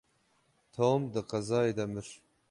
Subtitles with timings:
[0.75, 2.07] Tom di qezayê de mir.